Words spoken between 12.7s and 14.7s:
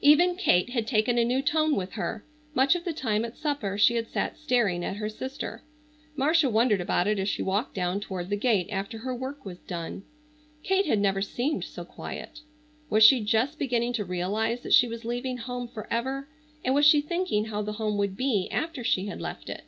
Was she just beginning to realize